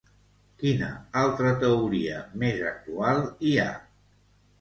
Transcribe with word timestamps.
Quina 0.61 0.87
altra 1.19 1.51
teoria, 1.63 2.21
més 2.45 2.63
actual, 2.71 3.21
hi 3.51 3.53
ha? 3.61 3.67